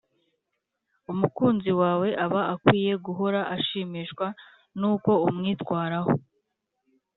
umukunzi 1.11 1.71
wawe 1.81 2.07
aba 2.25 2.41
akwiye 2.53 2.93
guhora 3.05 3.41
ashimishwa 3.55 4.27
n’uko 4.79 5.11
umwitwaraho 5.29 6.11